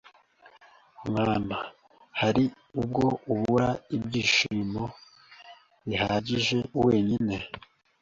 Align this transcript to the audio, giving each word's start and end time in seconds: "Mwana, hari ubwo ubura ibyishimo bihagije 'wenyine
"Mwana, 1.07 1.57
hari 2.19 2.43
ubwo 2.79 3.05
ubura 3.31 3.69
ibyishimo 3.95 4.83
bihagije 5.87 6.57
'wenyine 6.83 7.37